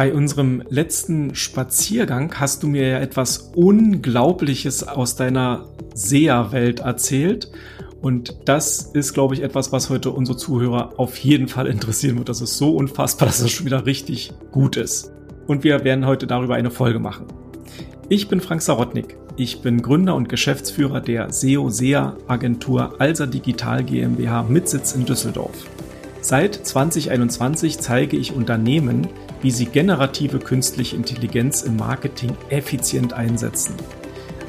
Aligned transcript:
Bei 0.00 0.14
unserem 0.14 0.62
letzten 0.70 1.34
Spaziergang 1.34 2.32
hast 2.40 2.62
du 2.62 2.68
mir 2.68 2.88
ja 2.88 3.00
etwas 3.00 3.50
Unglaubliches 3.54 4.82
aus 4.88 5.14
deiner 5.14 5.66
SEA-Welt 5.92 6.80
erzählt. 6.80 7.52
Und 8.00 8.34
das 8.46 8.80
ist, 8.94 9.12
glaube 9.12 9.34
ich, 9.34 9.42
etwas, 9.42 9.72
was 9.72 9.90
heute 9.90 10.08
unsere 10.08 10.38
Zuhörer 10.38 10.94
auf 10.96 11.18
jeden 11.18 11.48
Fall 11.48 11.66
interessieren 11.66 12.16
wird. 12.16 12.30
Das 12.30 12.40
ist 12.40 12.56
so 12.56 12.74
unfassbar, 12.74 13.28
dass 13.28 13.42
das 13.42 13.50
schon 13.50 13.66
wieder 13.66 13.84
richtig 13.84 14.32
gut 14.52 14.78
ist. 14.78 15.12
Und 15.46 15.64
wir 15.64 15.84
werden 15.84 16.06
heute 16.06 16.26
darüber 16.26 16.54
eine 16.54 16.70
Folge 16.70 16.98
machen. 16.98 17.26
Ich 18.08 18.26
bin 18.26 18.40
Frank 18.40 18.62
Sarotnik. 18.62 19.18
Ich 19.36 19.60
bin 19.60 19.82
Gründer 19.82 20.14
und 20.14 20.30
Geschäftsführer 20.30 21.02
der 21.02 21.30
SEO-SEA-Agentur 21.30 22.98
Alsa 22.98 23.26
Digital 23.26 23.84
GmbH 23.84 24.44
mit 24.44 24.66
Sitz 24.66 24.94
in 24.94 25.04
Düsseldorf. 25.04 25.66
Seit 26.22 26.54
2021 26.54 27.80
zeige 27.80 28.16
ich 28.16 28.32
Unternehmen, 28.32 29.08
wie 29.42 29.50
sie 29.50 29.66
generative 29.66 30.38
künstliche 30.38 30.96
Intelligenz 30.96 31.62
im 31.62 31.76
Marketing 31.76 32.36
effizient 32.48 33.12
einsetzen. 33.12 33.74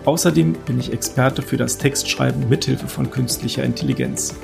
Außerdem 0.05 0.53
bin 0.65 0.79
ich 0.79 0.91
Experte 0.91 1.41
für 1.41 1.57
das 1.57 1.77
Textschreiben 1.77 2.49
mithilfe 2.49 2.87
von 2.87 3.11
künstlicher 3.11 3.63
Intelligenz. 3.63 4.35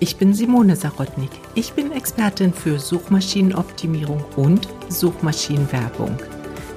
Ich 0.00 0.16
bin 0.16 0.32
Simone 0.32 0.76
Sarotnik. 0.76 1.30
Ich 1.54 1.72
bin 1.72 1.90
Expertin 1.90 2.52
für 2.52 2.78
Suchmaschinenoptimierung 2.78 4.24
und 4.36 4.68
Suchmaschinenwerbung. 4.88 6.16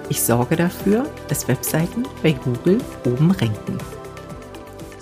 Ich 0.09 0.21
sorge 0.21 0.55
dafür, 0.55 1.05
dass 1.27 1.47
Webseiten 1.47 2.03
bei 2.23 2.31
Google 2.31 2.79
oben 3.05 3.31
ranken. 3.31 3.77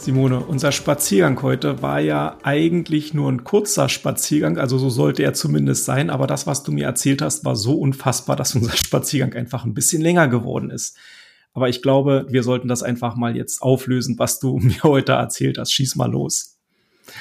Simone, 0.10 0.40
unser 0.40 0.72
Spaziergang 0.72 1.40
heute 1.44 1.84
war 1.84 2.00
ja 2.00 2.40
eigentlich 2.42 3.14
nur 3.14 3.32
ein 3.32 3.44
kurzer 3.44 3.90
Spaziergang, 3.90 4.58
also 4.58 4.80
so 4.80 4.90
sollte 4.90 5.22
er 5.22 5.36
zumindest 5.36 5.86
sein, 5.86 6.10
aber 6.10 6.26
das, 6.26 6.48
was 6.48 6.64
du 6.64 6.72
mir 6.72 6.88
erzählt 6.88 7.22
hast, 7.22 7.46
war 7.46 7.56
so 7.56 7.76
unfassbar, 7.76 8.36
dass 8.36 8.56
unser 8.56 8.76
Spaziergang 8.76 9.36
einfach 9.36 9.66
ein 9.66 9.76
bisschen 9.76 10.02
länger 10.02 10.28
geworden 10.28 10.72
ist. 10.72 10.98
Aber 11.54 11.70
ich 11.70 11.84
glaube, 11.84 12.26
wir 12.28 12.42
sollten 12.42 12.68
das 12.68 12.82
einfach 12.82 13.18
mal 13.18 13.36
jetzt 13.36 13.62
auflösen, 13.62 14.18
was 14.18 14.40
du 14.40 14.58
mir 14.58 14.82
heute 14.82 15.12
erzählt 15.12 15.60
hast. 15.60 15.72
Schieß 15.74 15.96
mal 15.96 16.10
los. 16.10 16.58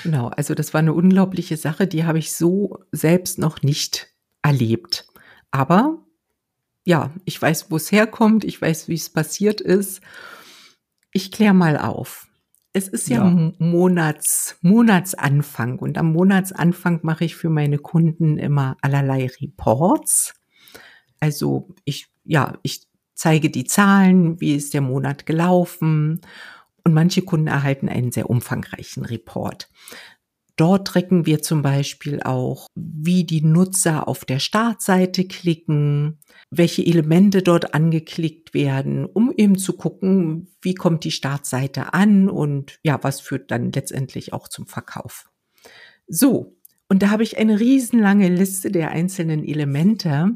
Genau, 0.02 0.28
also 0.28 0.54
das 0.54 0.72
war 0.72 0.78
eine 0.78 0.94
unglaubliche 0.94 1.58
Sache, 1.58 1.86
die 1.86 2.04
habe 2.04 2.18
ich 2.18 2.32
so 2.32 2.78
selbst 2.90 3.38
noch 3.38 3.60
nicht 3.60 4.14
erlebt. 4.40 5.06
Aber 5.50 5.98
ja, 6.84 7.12
ich 7.26 7.42
weiß, 7.42 7.70
wo 7.70 7.76
es 7.76 7.92
herkommt, 7.92 8.44
ich 8.44 8.58
weiß, 8.62 8.88
wie 8.88 8.94
es 8.94 9.10
passiert 9.10 9.60
ist. 9.60 10.00
Ich 11.12 11.30
kläre 11.30 11.52
mal 11.52 11.76
auf. 11.76 12.27
Es 12.72 12.88
ist 12.88 13.08
ja, 13.08 13.26
ja, 13.26 13.52
Monats, 13.58 14.58
Monatsanfang 14.60 15.78
und 15.78 15.98
am 15.98 16.12
Monatsanfang 16.12 17.00
mache 17.02 17.24
ich 17.24 17.34
für 17.34 17.48
meine 17.48 17.78
Kunden 17.78 18.38
immer 18.38 18.76
allerlei 18.82 19.30
Reports. 19.40 20.34
Also 21.18 21.68
ich, 21.84 22.08
ja, 22.24 22.58
ich 22.62 22.86
zeige 23.14 23.50
die 23.50 23.64
Zahlen, 23.64 24.40
wie 24.40 24.54
ist 24.54 24.74
der 24.74 24.80
Monat 24.80 25.26
gelaufen 25.26 26.20
und 26.84 26.94
manche 26.94 27.22
Kunden 27.22 27.48
erhalten 27.48 27.88
einen 27.88 28.12
sehr 28.12 28.30
umfangreichen 28.30 29.04
Report. 29.04 29.68
Dort 30.58 30.88
tracken 30.88 31.24
wir 31.24 31.40
zum 31.40 31.62
Beispiel 31.62 32.20
auch, 32.20 32.66
wie 32.74 33.22
die 33.22 33.42
Nutzer 33.42 34.08
auf 34.08 34.24
der 34.24 34.40
Startseite 34.40 35.24
klicken, 35.24 36.18
welche 36.50 36.84
Elemente 36.84 37.42
dort 37.42 37.74
angeklickt 37.74 38.54
werden, 38.54 39.06
um 39.06 39.32
eben 39.36 39.56
zu 39.56 39.74
gucken, 39.74 40.48
wie 40.60 40.74
kommt 40.74 41.04
die 41.04 41.12
Startseite 41.12 41.94
an 41.94 42.28
und 42.28 42.80
ja, 42.82 42.98
was 43.02 43.20
führt 43.20 43.52
dann 43.52 43.70
letztendlich 43.70 44.32
auch 44.32 44.48
zum 44.48 44.66
Verkauf. 44.66 45.30
So, 46.08 46.56
und 46.88 47.04
da 47.04 47.10
habe 47.10 47.22
ich 47.22 47.38
eine 47.38 47.60
riesenlange 47.60 48.28
Liste 48.28 48.72
der 48.72 48.90
einzelnen 48.90 49.44
Elemente, 49.44 50.30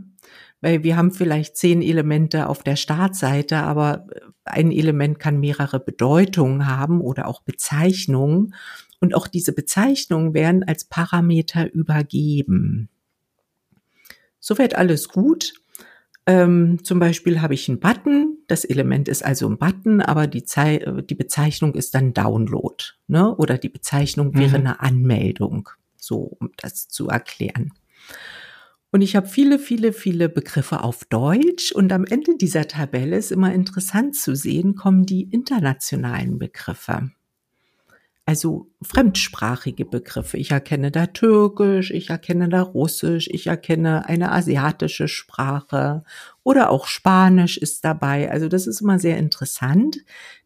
weil 0.61 0.85
wir 0.85 0.97
haben 0.97 1.11
vielleicht 1.11 1.57
zehn 1.57 1.83
Elemente 1.83 2.49
auf 2.49 2.63
der 2.63 2.77
Startseite, 2.77 3.57
aber 3.57 4.07
ein 4.45 4.71
Element 4.71 5.19
kann 5.19 5.41
mehrere 5.41 5.81
Bedeutungen 5.81 6.69
haben 6.69 7.01
oder 7.01 7.27
auch 7.27 7.43
Bezeichnungen. 7.43 8.55
Und 9.03 9.17
auch 9.17 9.27
diese 9.27 9.53
Bezeichnungen 9.53 10.33
werden 10.33 10.63
als 10.63 10.85
Parameter 10.85 11.69
übergeben. 11.75 12.89
Soweit 14.39 14.77
alles 14.77 15.09
gut. 15.09 15.55
Ähm, 16.25 16.85
zum 16.85 17.01
Beispiel 17.01 17.43
habe 17.43 17.55
ich 17.55 17.69
einen 17.69 17.81
Button. 17.81 18.39
Das 18.47 18.65
Element 18.65 19.09
ist 19.09 19.25
also 19.25 19.49
ein 19.49 19.59
Button, 19.59 20.03
aber 20.03 20.29
die, 20.29 20.45
Ze 20.45 21.03
die 21.03 21.17
Bezeichnung 21.17 21.75
ist 21.75 21.97
dann 21.97 22.15
Download. 22.15 22.77
Ne? 23.09 23.35
Oder 23.35 23.59
die 23.59 23.71
Bezeichnung 23.71 24.37
wäre 24.39 24.61
mhm. 24.61 24.67
eine 24.67 24.81
Anmeldung. 24.81 25.69
So, 25.97 26.37
um 26.39 26.53
das 26.59 26.87
zu 26.87 27.09
erklären. 27.09 27.73
Und 28.93 29.03
ich 29.03 29.17
habe 29.17 29.27
viele, 29.27 29.59
viele, 29.59 29.93
viele 29.93 30.29
Begriffe 30.29 30.85
auf 30.85 31.05
Deutsch. 31.07 31.73
Und 31.73 31.93
am 31.93 32.05
Ende 32.05 32.37
dieser 32.37 32.69
Tabelle 32.69 33.17
ist 33.17 33.33
immer 33.33 33.53
interessant 33.53 34.15
zu 34.15 34.37
sehen, 34.37 34.77
kommen 34.77 35.07
die 35.07 35.23
internationalen 35.23 36.39
Begriffe 36.39 37.11
also 38.25 38.71
fremdsprachige 38.83 39.85
Begriffe. 39.85 40.37
Ich 40.37 40.53
erkenne 40.53 40.91
da 40.91 41.07
Türkisch, 41.07 41.91
ich 41.91 42.11
erkenne 42.11 42.49
da 42.49 42.63
Russisch, 42.63 43.29
ich 43.31 43.49
erkenne 43.49 44.07
eine 44.07 44.31
asiatische 44.31 45.09
Sprache 45.09 46.05
oder 46.45 46.71
auch 46.71 46.87
Spanisch 46.87 47.59
ist 47.59 47.85
dabei. 47.85 48.31
Also 48.31 48.49
das 48.49 48.67
ist 48.67 48.81
immer 48.81 48.99
sehr 48.99 49.19
interessant. 49.19 49.99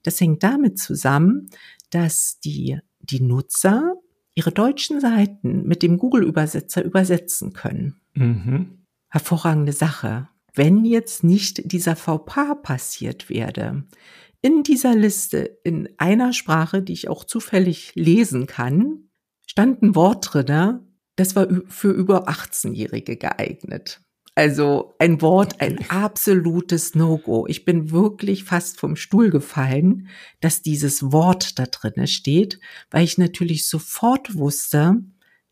Das 0.02 0.20
hängt 0.20 0.42
damit 0.42 0.78
zusammen, 0.78 1.50
dass 1.90 2.40
die, 2.40 2.78
die 3.00 3.20
Nutzer 3.20 3.94
ihre 4.34 4.52
deutschen 4.52 5.00
Seiten 5.00 5.66
mit 5.66 5.82
dem 5.82 5.98
Google-Übersetzer 5.98 6.82
übersetzen 6.82 7.52
können. 7.52 8.00
Mhm. 8.14 8.84
Hervorragende 9.08 9.72
Sache. 9.72 10.28
Wenn 10.54 10.86
jetzt 10.86 11.22
nicht 11.22 11.70
dieser 11.70 11.96
VPA 11.96 12.54
passiert 12.54 13.28
werde, 13.28 13.84
in 14.42 14.62
dieser 14.62 14.94
Liste, 14.94 15.58
in 15.64 15.88
einer 15.98 16.32
Sprache, 16.32 16.82
die 16.82 16.92
ich 16.92 17.08
auch 17.08 17.24
zufällig 17.24 17.92
lesen 17.94 18.46
kann, 18.46 19.10
stand 19.46 19.82
ein 19.82 19.94
Wort 19.94 20.32
drin, 20.32 20.80
das 21.16 21.34
war 21.34 21.48
für 21.66 21.90
über 21.90 22.28
18-Jährige 22.28 23.16
geeignet. 23.16 24.00
Also 24.34 24.94
ein 24.98 25.22
Wort, 25.22 25.62
ein 25.62 25.88
absolutes 25.88 26.94
No-Go. 26.94 27.46
Ich 27.48 27.64
bin 27.64 27.90
wirklich 27.90 28.44
fast 28.44 28.78
vom 28.78 28.94
Stuhl 28.94 29.30
gefallen, 29.30 30.08
dass 30.40 30.60
dieses 30.60 31.10
Wort 31.10 31.58
da 31.58 31.64
drinne 31.64 32.06
steht, 32.06 32.60
weil 32.90 33.04
ich 33.04 33.16
natürlich 33.16 33.66
sofort 33.66 34.34
wusste, 34.34 34.96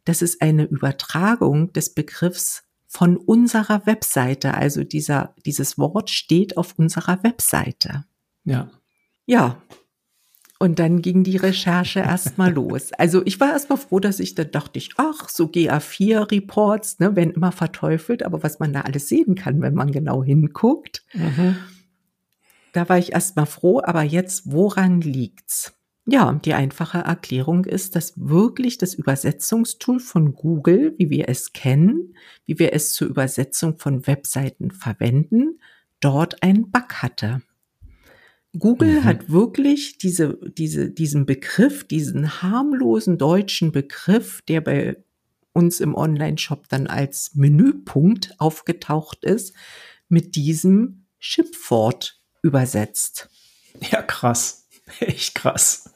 das 0.04 0.20
ist 0.20 0.42
eine 0.42 0.64
Übertragung 0.64 1.72
des 1.72 1.94
Begriffs 1.94 2.64
von 2.86 3.16
unserer 3.16 3.86
Webseite. 3.86 4.52
Also 4.52 4.84
dieser, 4.84 5.34
dieses 5.46 5.78
Wort 5.78 6.10
steht 6.10 6.58
auf 6.58 6.78
unserer 6.78 7.22
Webseite. 7.24 8.04
Ja. 8.44 8.70
Ja. 9.26 9.62
Und 10.58 10.78
dann 10.78 11.02
ging 11.02 11.24
die 11.24 11.36
Recherche 11.36 12.00
erstmal 12.00 12.52
los. 12.54 12.92
Also 12.92 13.22
ich 13.24 13.40
war 13.40 13.50
erstmal 13.52 13.78
froh, 13.78 14.00
dass 14.00 14.20
ich 14.20 14.34
dann 14.34 14.50
dachte 14.50 14.78
ich, 14.78 14.90
ach, 14.96 15.28
so 15.28 15.46
GA4-Reports, 15.46 17.00
ne, 17.00 17.16
werden 17.16 17.34
immer 17.34 17.52
verteufelt, 17.52 18.22
aber 18.22 18.42
was 18.42 18.60
man 18.60 18.72
da 18.72 18.82
alles 18.82 19.08
sehen 19.08 19.34
kann, 19.34 19.60
wenn 19.60 19.74
man 19.74 19.90
genau 19.90 20.22
hinguckt. 20.22 21.04
Mhm. 21.12 21.56
Da 22.72 22.88
war 22.88 22.98
ich 22.98 23.12
erstmal 23.12 23.46
froh, 23.46 23.80
aber 23.84 24.02
jetzt, 24.02 24.50
woran 24.50 25.00
liegt's? 25.00 25.74
Ja, 26.06 26.32
die 26.32 26.52
einfache 26.52 26.98
Erklärung 26.98 27.64
ist, 27.64 27.96
dass 27.96 28.12
wirklich 28.16 28.76
das 28.76 28.92
Übersetzungstool 28.92 30.00
von 30.00 30.34
Google, 30.34 30.94
wie 30.98 31.08
wir 31.08 31.28
es 31.28 31.54
kennen, 31.54 32.14
wie 32.44 32.58
wir 32.58 32.74
es 32.74 32.92
zur 32.92 33.08
Übersetzung 33.08 33.78
von 33.78 34.06
Webseiten 34.06 34.70
verwenden, 34.70 35.60
dort 36.00 36.42
einen 36.42 36.70
Bug 36.70 37.02
hatte. 37.02 37.40
Google 38.58 39.00
mhm. 39.00 39.04
hat 39.04 39.30
wirklich 39.30 39.98
diese, 39.98 40.38
diese, 40.56 40.90
diesen 40.90 41.26
Begriff, 41.26 41.84
diesen 41.84 42.42
harmlosen 42.42 43.18
deutschen 43.18 43.72
Begriff, 43.72 44.42
der 44.42 44.60
bei 44.60 44.96
uns 45.52 45.80
im 45.80 45.94
Online-Shop 45.94 46.68
dann 46.68 46.86
als 46.86 47.34
Menüpunkt 47.34 48.34
aufgetaucht 48.38 49.24
ist, 49.24 49.54
mit 50.08 50.36
diesem 50.36 51.06
Schimpfwort 51.18 52.20
übersetzt. 52.42 53.28
Ja, 53.90 54.02
krass. 54.02 54.68
Echt 55.00 55.34
krass. 55.34 55.94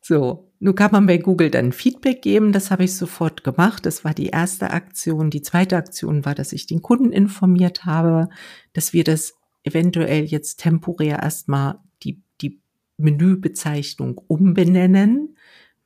So, 0.00 0.52
nun 0.58 0.74
kann 0.74 0.92
man 0.92 1.06
bei 1.06 1.18
Google 1.18 1.50
dann 1.50 1.72
Feedback 1.72 2.22
geben. 2.22 2.52
Das 2.52 2.70
habe 2.70 2.84
ich 2.84 2.94
sofort 2.94 3.44
gemacht. 3.44 3.86
Das 3.86 4.04
war 4.04 4.14
die 4.14 4.28
erste 4.28 4.70
Aktion. 4.70 5.30
Die 5.30 5.42
zweite 5.42 5.76
Aktion 5.76 6.24
war, 6.24 6.34
dass 6.34 6.52
ich 6.52 6.66
den 6.66 6.82
Kunden 6.82 7.12
informiert 7.12 7.84
habe, 7.84 8.28
dass 8.72 8.92
wir 8.92 9.04
das 9.04 9.34
eventuell 9.66 10.24
jetzt 10.24 10.60
temporär 10.60 11.20
erstmal 11.22 11.80
die, 12.02 12.22
die 12.40 12.60
Menübezeichnung 12.96 14.18
umbenennen, 14.26 15.36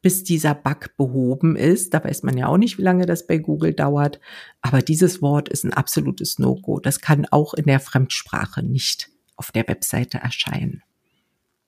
bis 0.02 0.22
dieser 0.24 0.54
Bug 0.54 0.96
behoben 0.96 1.56
ist. 1.56 1.92
Da 1.92 2.02
weiß 2.02 2.22
man 2.22 2.36
ja 2.36 2.46
auch 2.46 2.56
nicht, 2.56 2.78
wie 2.78 2.82
lange 2.82 3.06
das 3.06 3.26
bei 3.26 3.38
Google 3.38 3.74
dauert. 3.74 4.20
Aber 4.60 4.80
dieses 4.80 5.20
Wort 5.20 5.48
ist 5.48 5.64
ein 5.64 5.72
absolutes 5.72 6.38
No-Go. 6.38 6.80
Das 6.80 7.00
kann 7.00 7.26
auch 7.30 7.54
in 7.54 7.64
der 7.64 7.80
Fremdsprache 7.80 8.62
nicht 8.62 9.10
auf 9.36 9.52
der 9.52 9.66
Webseite 9.68 10.18
erscheinen. 10.18 10.82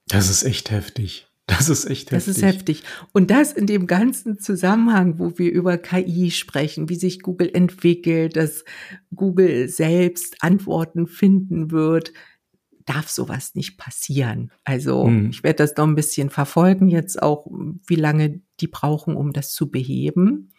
Das 0.07 0.29
ist 0.29 0.45
echt 0.45 0.71
heftig. 0.71 1.27
Das 1.47 1.69
ist 1.69 1.85
echt 1.85 2.11
heftig. 2.11 2.27
Das 2.27 2.29
ist 2.29 2.43
heftig. 2.43 2.83
Und 3.13 3.31
das 3.31 3.53
in 3.53 3.67
dem 3.67 3.87
ganzen 3.87 4.39
Zusammenhang, 4.39 5.19
wo 5.19 5.39
wir 5.39 5.53
über 5.53 5.77
KI 5.77 6.31
sprechen, 6.31 6.89
wie 6.89 6.95
sich 6.95 7.21
Google 7.21 7.51
entwickelt, 7.53 8.37
dass 8.37 8.65
Google 9.15 9.69
selbst 9.69 10.37
Antworten 10.41 11.07
finden 11.07 11.71
wird, 11.71 12.13
darf 12.87 13.09
sowas 13.09 13.55
nicht 13.55 13.77
passieren. 13.77 14.51
Also 14.65 15.07
hm. 15.07 15.31
ich 15.31 15.43
werde 15.43 15.59
das 15.59 15.77
noch 15.77 15.87
ein 15.87 15.95
bisschen 15.95 16.31
verfolgen 16.31 16.89
jetzt 16.89 17.23
auch, 17.23 17.47
wie 17.87 17.97
lange 17.97 18.41
die 18.61 18.69
brauchen, 18.69 19.17
um 19.17 19.33
das 19.33 19.53
zu 19.53 19.71
beheben. 19.71 20.53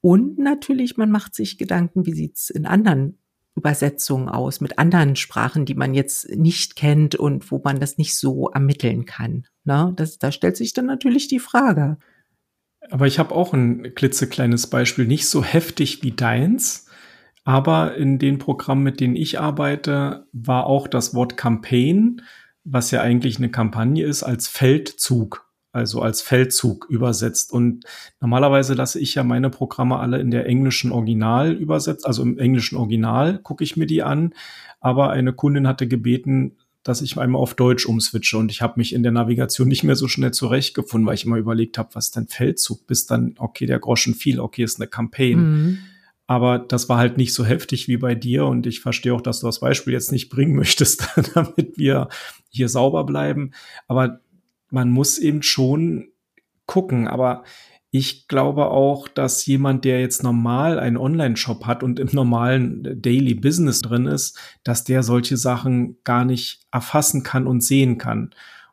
Und 0.00 0.38
natürlich, 0.38 0.96
man 0.96 1.10
macht 1.10 1.34
sich 1.34 1.58
Gedanken, 1.58 2.06
wie 2.06 2.12
sieht's 2.12 2.50
in 2.50 2.66
anderen 2.66 3.18
Übersetzungen 3.54 4.28
aus, 4.28 4.60
mit 4.60 4.78
anderen 4.78 5.16
Sprachen, 5.16 5.64
die 5.66 5.74
man 5.74 5.94
jetzt 5.94 6.30
nicht 6.30 6.76
kennt 6.76 7.14
und 7.14 7.50
wo 7.50 7.60
man 7.62 7.80
das 7.80 7.98
nicht 7.98 8.16
so 8.16 8.48
ermitteln 8.48 9.04
kann. 9.04 9.44
Na, 9.64 9.92
das, 9.94 10.18
da 10.18 10.32
stellt 10.32 10.56
sich 10.56 10.72
dann 10.72 10.86
natürlich 10.86 11.28
die 11.28 11.38
Frage. 11.38 11.98
Aber 12.90 13.06
ich 13.06 13.18
habe 13.18 13.34
auch 13.34 13.52
ein 13.52 13.94
klitzekleines 13.94 14.66
Beispiel, 14.68 15.06
nicht 15.06 15.28
so 15.28 15.44
heftig 15.44 16.02
wie 16.02 16.12
deins, 16.12 16.86
aber 17.44 17.96
in 17.96 18.18
den 18.18 18.38
Programmen, 18.38 18.82
mit 18.82 19.00
denen 19.00 19.16
ich 19.16 19.40
arbeite, 19.40 20.26
war 20.32 20.66
auch 20.66 20.88
das 20.88 21.14
Wort 21.14 21.36
Campaign, 21.36 22.22
was 22.64 22.90
ja 22.90 23.00
eigentlich 23.00 23.38
eine 23.38 23.50
Kampagne 23.50 24.04
ist, 24.04 24.22
als 24.22 24.48
Feldzug, 24.48 25.51
also 25.72 26.02
als 26.02 26.20
Feldzug 26.20 26.86
übersetzt. 26.88 27.52
Und 27.52 27.84
normalerweise 28.20 28.74
lasse 28.74 29.00
ich 29.00 29.14
ja 29.14 29.24
meine 29.24 29.50
Programme 29.50 29.98
alle 29.98 30.20
in 30.20 30.30
der 30.30 30.46
englischen 30.46 30.92
Original 30.92 31.52
übersetzt, 31.52 32.06
also 32.06 32.22
im 32.22 32.38
englischen 32.38 32.76
Original 32.76 33.38
gucke 33.38 33.64
ich 33.64 33.76
mir 33.76 33.86
die 33.86 34.02
an. 34.02 34.34
Aber 34.80 35.10
eine 35.10 35.32
Kundin 35.32 35.66
hatte 35.66 35.88
gebeten, 35.88 36.56
dass 36.82 37.00
ich 37.00 37.16
einmal 37.16 37.40
auf 37.40 37.54
Deutsch 37.54 37.86
umswitche 37.86 38.36
und 38.36 38.50
ich 38.50 38.60
habe 38.60 38.74
mich 38.76 38.92
in 38.92 39.02
der 39.02 39.12
Navigation 39.12 39.68
nicht 39.68 39.84
mehr 39.84 39.94
so 39.94 40.08
schnell 40.08 40.32
zurechtgefunden, 40.32 41.06
weil 41.06 41.14
ich 41.14 41.24
immer 41.24 41.36
überlegt 41.36 41.78
habe, 41.78 41.90
was 41.94 42.10
denn 42.10 42.26
Feldzug, 42.26 42.86
bis 42.86 43.06
dann, 43.06 43.34
okay, 43.38 43.66
der 43.66 43.78
Groschen 43.78 44.14
fiel, 44.14 44.40
okay, 44.40 44.64
ist 44.64 44.80
eine 44.80 44.88
Campaign. 44.88 45.38
Mhm. 45.38 45.78
Aber 46.26 46.58
das 46.58 46.88
war 46.88 46.98
halt 46.98 47.18
nicht 47.18 47.34
so 47.34 47.44
heftig 47.44 47.88
wie 47.88 47.98
bei 47.98 48.14
dir 48.14 48.46
und 48.46 48.66
ich 48.66 48.80
verstehe 48.80 49.14
auch, 49.14 49.20
dass 49.20 49.40
du 49.40 49.46
das 49.46 49.60
Beispiel 49.60 49.92
jetzt 49.92 50.10
nicht 50.10 50.28
bringen 50.28 50.56
möchtest, 50.56 51.06
damit 51.34 51.78
wir 51.78 52.08
hier 52.48 52.68
sauber 52.68 53.04
bleiben. 53.04 53.52
Aber 53.86 54.20
man 54.72 54.90
muss 54.90 55.18
eben 55.18 55.42
schon 55.42 56.08
gucken. 56.66 57.06
Aber 57.06 57.44
ich 57.90 58.26
glaube 58.26 58.66
auch, 58.66 59.06
dass 59.06 59.44
jemand, 59.44 59.84
der 59.84 60.00
jetzt 60.00 60.22
normal 60.22 60.78
einen 60.78 60.96
Online-Shop 60.96 61.66
hat 61.66 61.82
und 61.82 62.00
im 62.00 62.08
normalen 62.12 63.00
Daily 63.02 63.34
Business 63.34 63.80
drin 63.80 64.06
ist, 64.06 64.38
dass 64.64 64.84
der 64.84 65.02
solche 65.02 65.36
Sachen 65.36 65.98
gar 66.02 66.24
nicht 66.24 66.66
erfassen 66.72 67.22
kann 67.22 67.46
und 67.46 67.62
sehen 67.62 67.98
kann. 67.98 68.30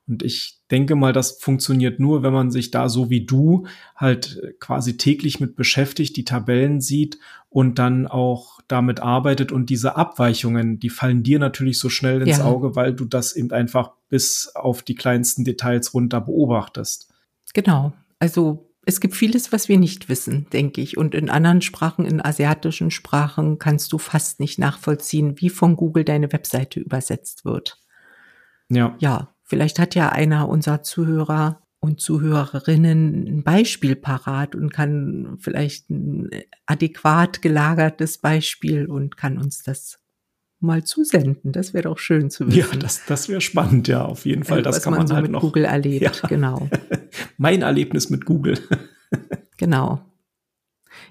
Und 0.10 0.24
ich 0.24 0.60
denke 0.72 0.96
mal, 0.96 1.14
das 1.14 1.40
funktioniert 1.40 2.00
nur, 2.00 2.24
wenn 2.24 2.34
man 2.34 2.50
sich 2.50 2.72
da 2.72 2.90
so 2.90 3.10
wie 3.12 3.26
du 3.26 3.68
halt 3.96 4.56
quasi 4.60 4.98
täglich 4.98 5.40
mit 5.40 5.56
beschäftigt, 5.56 6.18
die 6.18 6.26
Tabellen 6.26 6.82
sieht 6.82 7.20
und 7.50 7.78
dann 7.78 8.08
auch 8.08 8.60
damit 8.68 9.02
arbeitet 9.02 9.52
und 9.52 9.70
diese 9.70 9.96
Abweichungen, 9.96 10.80
die 10.80 10.90
fallen 10.90 11.24
dir 11.24 11.38
natürlich 11.40 11.80
so 11.80 11.90
schnell 11.90 12.22
ins 12.28 12.40
ja. 12.40 12.46
Auge, 12.46 12.76
weil 12.76 12.94
du 12.94 13.06
das 13.06 13.36
eben 13.36 13.52
einfach 13.52 13.92
bis 14.10 14.52
auf 14.56 14.82
die 14.82 14.96
kleinsten 14.96 15.44
Details 15.44 15.94
runter 15.94 16.22
beobachtest. 16.22 17.14
Genau. 17.54 17.94
Also 18.18 18.70
es 18.86 19.00
gibt 19.00 19.16
vieles, 19.16 19.52
was 19.52 19.70
wir 19.70 19.78
nicht 19.78 20.10
wissen, 20.10 20.48
denke 20.52 20.82
ich. 20.82 20.98
Und 20.98 21.14
in 21.14 21.30
anderen 21.30 21.62
Sprachen, 21.62 22.06
in 22.06 22.24
asiatischen 22.26 22.90
Sprachen, 22.90 23.60
kannst 23.60 23.94
du 23.94 24.00
fast 24.00 24.40
nicht 24.40 24.58
nachvollziehen, 24.58 25.40
wie 25.40 25.50
von 25.50 25.76
Google 25.76 26.04
deine 26.04 26.32
Webseite 26.32 26.80
übersetzt 26.80 27.46
wird. 27.46 27.80
Ja. 28.70 28.96
Ja, 29.00 29.34
vielleicht 29.50 29.80
hat 29.80 29.96
ja 29.96 30.10
einer 30.10 30.48
unserer 30.48 30.84
Zuhörer 30.84 31.62
und 31.80 32.00
Zuhörerinnen 32.00 33.28
ein 33.28 33.44
Beispiel 33.44 33.96
parat 33.96 34.56
und 34.56 34.72
kann 34.72 35.38
vielleicht 35.40 35.90
ein 35.90 36.30
adäquat 36.66 37.42
gelagertes 37.42 38.20
Beispiel 38.20 38.86
und 38.86 39.18
kann 39.18 39.38
uns 39.38 39.64
das 39.64 40.00
mal 40.60 40.84
zusenden. 40.84 41.52
Das 41.52 41.74
wäre 41.74 41.84
doch 41.84 41.98
schön 41.98 42.30
zu 42.30 42.48
wissen. 42.48 42.74
Ja, 42.74 42.78
das, 42.78 43.06
das 43.06 43.30
wäre 43.30 43.42
spannend, 43.42 43.88
ja, 43.88 44.04
auf 44.04 44.26
jeden 44.26 44.44
Fall. 44.44 44.62
Das 44.62 44.78
Was 44.78 44.84
kann 44.84 44.92
man, 44.92 45.00
man 45.00 45.08
so 45.08 45.16
halt 45.16 45.24
mit 45.24 45.32
noch. 45.32 45.42
Google 45.42 45.66
erlebt, 45.66 46.22
ja. 46.22 46.28
genau. 46.28 46.70
mein 47.38 47.62
Erlebnis 47.62 48.10
mit 48.10 48.26
Google. 48.26 48.60
genau. 49.58 50.02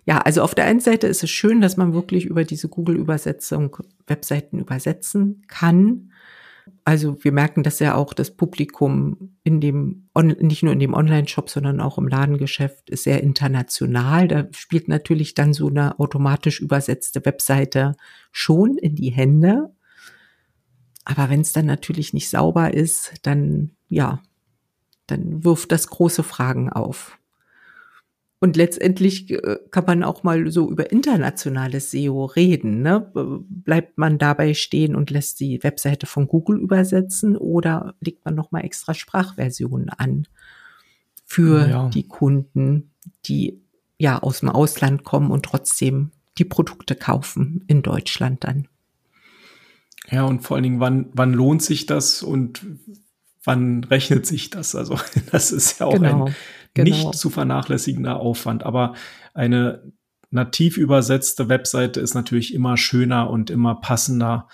Ja, 0.04 0.18
also 0.18 0.42
auf 0.42 0.54
der 0.54 0.66
einen 0.66 0.80
Seite 0.80 1.06
ist 1.06 1.22
es 1.22 1.30
schön, 1.30 1.60
dass 1.60 1.76
man 1.76 1.94
wirklich 1.94 2.26
über 2.26 2.44
diese 2.44 2.68
Google-Übersetzung 2.68 3.76
Webseiten 4.06 4.58
übersetzen 4.58 5.44
kann. 5.48 6.12
Also 6.84 7.22
wir 7.22 7.32
merken 7.32 7.62
das 7.62 7.78
ja 7.78 7.94
auch, 7.94 8.14
das 8.14 8.30
Publikum 8.30 9.36
in 9.44 9.60
dem, 9.60 10.08
nicht 10.40 10.62
nur 10.62 10.72
in 10.72 10.78
dem 10.78 10.94
Online-Shop, 10.94 11.50
sondern 11.50 11.80
auch 11.80 11.98
im 11.98 12.08
Ladengeschäft 12.08 12.90
ist 12.90 13.04
sehr 13.04 13.22
international. 13.22 14.28
Da 14.28 14.46
spielt 14.52 14.88
natürlich 14.88 15.34
dann 15.34 15.52
so 15.52 15.68
eine 15.68 15.98
automatisch 15.98 16.60
übersetzte 16.60 17.24
Webseite 17.24 17.96
schon 18.32 18.78
in 18.78 18.94
die 18.94 19.10
Hände. 19.10 19.70
Aber 21.04 21.30
wenn 21.30 21.40
es 21.40 21.52
dann 21.52 21.66
natürlich 21.66 22.12
nicht 22.12 22.28
sauber 22.30 22.74
ist, 22.74 23.14
dann, 23.22 23.72
ja, 23.88 24.22
dann 25.06 25.44
wirft 25.44 25.72
das 25.72 25.88
große 25.88 26.22
Fragen 26.22 26.70
auf. 26.70 27.17
Und 28.40 28.56
letztendlich 28.56 29.30
äh, 29.30 29.58
kann 29.70 29.84
man 29.84 30.04
auch 30.04 30.22
mal 30.22 30.50
so 30.50 30.70
über 30.70 30.92
internationales 30.92 31.90
SEO 31.90 32.26
reden. 32.26 32.82
Ne? 32.82 33.10
Bleibt 33.48 33.98
man 33.98 34.18
dabei 34.18 34.54
stehen 34.54 34.94
und 34.94 35.10
lässt 35.10 35.40
die 35.40 35.62
Webseite 35.64 36.06
von 36.06 36.28
Google 36.28 36.58
übersetzen 36.58 37.36
oder 37.36 37.94
legt 38.00 38.24
man 38.24 38.36
nochmal 38.36 38.64
extra 38.64 38.94
Sprachversionen 38.94 39.88
an 39.88 40.28
für 41.24 41.68
ja. 41.68 41.88
die 41.88 42.06
Kunden, 42.06 42.92
die 43.24 43.60
ja 43.98 44.20
aus 44.22 44.40
dem 44.40 44.48
Ausland 44.50 45.02
kommen 45.02 45.32
und 45.32 45.44
trotzdem 45.44 46.12
die 46.38 46.44
Produkte 46.44 46.94
kaufen 46.94 47.64
in 47.66 47.82
Deutschland 47.82 48.44
dann. 48.44 48.68
Ja, 50.10 50.24
und 50.24 50.40
vor 50.40 50.56
allen 50.56 50.62
Dingen, 50.62 50.80
wann, 50.80 51.10
wann 51.12 51.34
lohnt 51.34 51.62
sich 51.62 51.86
das 51.86 52.22
und 52.22 52.64
wann 53.48 53.82
rechnet 53.84 54.26
sich 54.26 54.50
das? 54.50 54.74
Also 54.74 54.98
das 55.32 55.50
ist 55.50 55.80
ja 55.80 55.86
auch 55.86 55.94
genau, 55.94 56.26
ein 56.26 56.34
genau. 56.74 56.84
nicht 56.84 57.14
zu 57.18 57.30
vernachlässigender 57.30 58.20
Aufwand. 58.20 58.62
Aber 58.62 58.94
eine 59.34 59.90
nativ 60.30 60.76
übersetzte 60.76 61.48
Webseite 61.48 62.00
ist 62.00 62.14
natürlich 62.14 62.54
immer 62.54 62.76
schöner 62.76 63.30
und 63.30 63.48
immer 63.48 63.76
passender, 63.76 64.48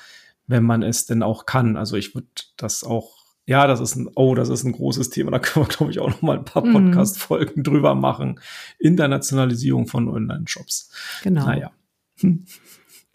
wenn 0.47 0.63
man 0.63 0.83
es 0.83 1.07
denn 1.07 1.23
auch 1.25 1.45
kann. 1.45 1.77
Also 1.77 1.97
ich 1.97 2.15
würde 2.15 2.29
das 2.57 2.85
auch 2.85 3.25
ja, 3.47 3.67
das 3.67 3.81
ist 3.81 3.95
ein, 3.95 4.09
oh, 4.15 4.35
das 4.35 4.49
ist 4.49 4.65
ein 4.65 4.73
großes 4.73 5.11
Thema. 5.11 5.31
Da 5.31 5.39
können 5.39 5.67
wir, 5.67 5.77
glaube 5.77 5.93
ich, 5.93 5.99
auch 5.99 6.09
noch 6.09 6.23
mal 6.23 6.39
ein 6.39 6.47
paar 6.47 6.65
mhm. 6.65 6.73
Podcast-Folgen 6.73 7.63
drüber 7.63 7.95
machen. 7.95 8.41
Internationalisierung 8.79 9.87
von 9.87 10.09
Online-Shops. 10.09 10.91
Genau. 11.23 11.45
Naja. 11.45 11.71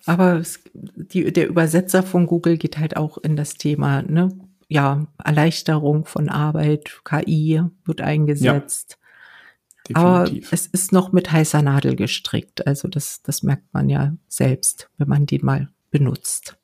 Aber 0.05 0.35
es, 0.35 0.59
die, 0.73 1.33
der 1.33 1.47
Übersetzer 1.47 2.03
von 2.03 2.27
Google 2.27 2.57
geht 2.57 2.77
halt 2.77 2.95
auch 2.95 3.17
in 3.17 3.35
das 3.35 3.55
Thema, 3.55 4.03
ne? 4.03 4.29
Ja, 4.69 5.07
Erleichterung 5.21 6.05
von 6.05 6.29
Arbeit, 6.29 7.01
KI 7.03 7.61
wird 7.85 8.01
eingesetzt. 8.01 8.99
Ja, 9.89 9.95
Aber 9.95 10.31
es 10.51 10.67
ist 10.67 10.91
noch 10.91 11.11
mit 11.11 11.31
heißer 11.31 11.63
Nadel 11.63 11.95
gestrickt. 11.95 12.67
Also 12.67 12.87
das, 12.87 13.23
das 13.23 13.41
merkt 13.41 13.73
man 13.73 13.89
ja 13.89 14.15
selbst, 14.27 14.89
wenn 14.97 15.09
man 15.09 15.25
den 15.25 15.43
mal 15.43 15.69
benutzt. 15.89 16.57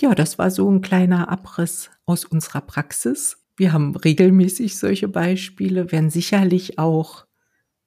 Ja, 0.00 0.14
das 0.14 0.38
war 0.38 0.50
so 0.50 0.70
ein 0.70 0.82
kleiner 0.82 1.30
Abriss 1.30 1.90
aus 2.04 2.26
unserer 2.26 2.60
Praxis. 2.60 3.38
Wir 3.56 3.72
haben 3.72 3.96
regelmäßig 3.96 4.76
solche 4.76 5.08
Beispiele, 5.08 5.90
werden 5.90 6.10
sicherlich 6.10 6.78
auch 6.78 7.24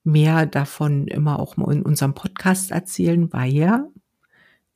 mehr 0.02 0.44
davon 0.44 1.06
immer 1.06 1.38
auch 1.38 1.56
mal 1.56 1.72
in 1.72 1.82
unserem 1.82 2.14
Podcast 2.14 2.72
erzählen, 2.72 3.32
weil 3.32 3.52
ja 3.52 3.88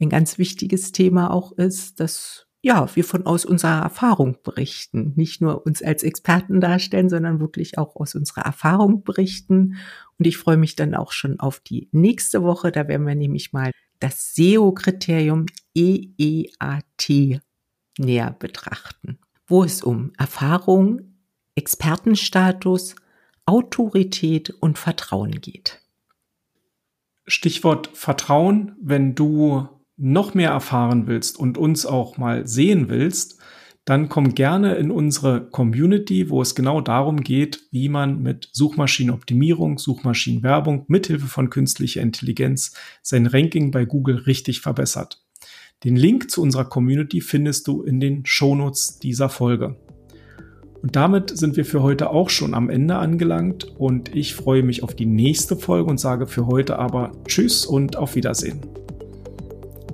ein 0.01 0.11
ganz 0.11 0.39
wichtiges 0.39 0.93
Thema 0.93 1.33
auch 1.33 1.51
ist, 1.53 1.99
dass 1.99 2.46
ja, 2.67 2.89
wir 2.97 3.05
von 3.05 3.27
aus 3.27 3.45
unserer 3.45 3.81
Erfahrung 3.81 4.39
berichten, 4.43 5.13
nicht 5.15 5.41
nur 5.41 5.65
uns 5.65 5.85
als 5.85 6.03
Experten 6.03 6.61
darstellen, 6.61 7.09
sondern 7.09 7.39
wirklich 7.39 7.79
auch 7.79 7.95
aus 7.95 8.17
unserer 8.17 8.41
Erfahrung 8.41 9.05
berichten. 9.05 9.77
Und 10.19 10.27
ich 10.27 10.37
freue 10.37 10.57
mich 10.57 10.75
dann 10.75 10.97
auch 10.97 11.13
schon 11.13 11.39
auf 11.39 11.61
die 11.61 11.89
nächste 11.93 12.43
Woche. 12.43 12.73
Da 12.73 12.89
werden 12.89 13.07
wir 13.07 13.15
nämlich 13.15 13.53
mal 13.53 13.71
das 14.01 14.35
SEO-Kriterium 14.35 15.47
EEAT 15.77 17.41
näher 17.99 18.37
betrachten, 18.37 19.21
wo 19.47 19.63
es 19.63 19.85
um 19.85 20.13
Erfahrung, 20.19 21.15
Expertenstatus, 21.55 22.97
Autorität 23.45 24.51
und 24.51 24.77
Vertrauen 24.77 25.41
geht. 25.41 25.83
Stichwort 27.29 27.91
Vertrauen, 27.95 28.75
wenn 28.81 29.15
du 29.15 29.69
noch 29.97 30.35
mehr 30.35 30.51
erfahren 30.51 31.07
willst 31.07 31.39
und 31.39 31.59
uns 31.59 31.87
auch 31.87 32.19
mal 32.19 32.47
sehen 32.47 32.89
willst, 32.89 33.41
dann 33.87 34.09
komm 34.09 34.35
gerne 34.35 34.75
in 34.75 34.91
unsere 34.91 35.49
Community, 35.49 36.29
wo 36.29 36.43
es 36.43 36.57
genau 36.57 36.81
darum 36.81 37.21
geht, 37.21 37.63
wie 37.71 37.89
man 37.89 38.21
mit 38.21 38.49
Suchmaschinenoptimierung, 38.53 39.79
Suchmaschinenwerbung 39.79 40.85
mithilfe 40.89 41.29
von 41.29 41.51
künstlicher 41.51 42.03
Intelligenz 42.03 42.75
sein 43.03 43.27
Ranking 43.27 43.71
bei 43.71 43.85
Google 43.85 44.17
richtig 44.17 44.61
verbessert. 44.61 45.23
Den 45.85 45.95
Link 45.95 46.31
zu 46.33 46.43
unserer 46.43 46.65
Community 46.65 47.21
findest 47.21 47.69
du 47.69 47.83
in 47.83 48.01
den 48.01 48.27
Shownotes 48.27 48.99
dieser 48.99 49.29
Folge. 49.29 49.77
Und 50.83 50.97
damit 50.97 51.37
sind 51.37 51.57
wir 51.57 51.65
für 51.65 51.83
heute 51.83 52.11
auch 52.11 52.29
schon 52.29 52.55
am 52.55 52.71
Ende 52.71 52.97
angelangt 52.97 53.65
und 53.79 54.15
ich 54.15 54.35
freue 54.35 54.65
mich 54.65 54.83
auf 54.83 54.95
die 54.95 55.07
nächste 55.07 55.57
Folge 55.57 55.89
und 55.89 55.99
sage 55.99 56.27
für 56.27 56.47
heute 56.47 56.79
aber 56.79 57.13
Tschüss 57.27 57.65
und 57.67 57.97
auf 57.97 58.17
Wiedersehen. 58.17 58.61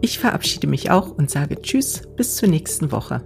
Ich 0.05 0.19
verabschiede 0.19 0.67
mich 0.67 0.91
auch 0.91 1.13
und 1.17 1.31
sage 1.31 1.63
Tschüss, 1.63 2.03
bis 2.17 2.35
zur 2.35 2.49
nächsten 2.49 2.91
Woche. 2.91 3.23